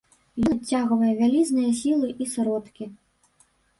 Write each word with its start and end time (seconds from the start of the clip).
Ён 0.43 0.47
адцягвае 0.53 1.11
вялізныя 1.19 1.69
сілы 1.81 2.07
і 2.25 2.27
сродкі. 2.33 2.85